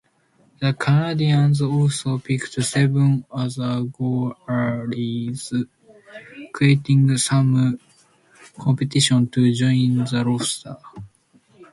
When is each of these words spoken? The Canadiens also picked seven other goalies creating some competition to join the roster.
The 0.59 0.73
Canadiens 0.73 1.61
also 1.61 2.17
picked 2.17 2.53
seven 2.63 3.23
other 3.31 3.83
goalies 3.83 5.67
creating 6.51 7.15
some 7.19 7.79
competition 8.59 9.27
to 9.29 9.53
join 9.53 9.97
the 9.97 10.23
roster. 10.25 10.77